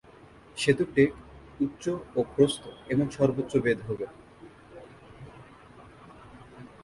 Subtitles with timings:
[0.57, 1.11] সেতুর ডেক
[1.59, 1.83] উচ্চ
[2.17, 2.63] ও প্রস্থ
[2.93, 4.05] এবং সর্বোচ্চ বেধ হবে।